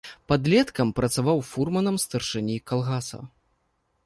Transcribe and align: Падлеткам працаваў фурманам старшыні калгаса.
Падлеткам 0.31 0.93
працаваў 0.99 1.43
фурманам 1.51 1.95
старшыні 2.05 2.57
калгаса. 2.71 3.19